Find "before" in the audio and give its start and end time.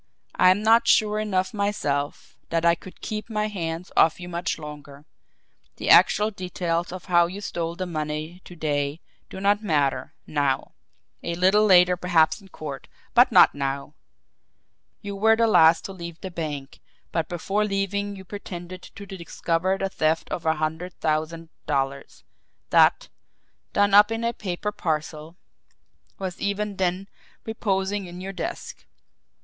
17.29-17.63